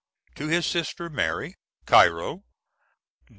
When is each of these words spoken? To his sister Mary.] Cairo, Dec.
To 0.33 0.47
his 0.47 0.65
sister 0.65 1.11
Mary.] 1.11 1.57
Cairo, 1.85 2.37
Dec. 2.37 2.43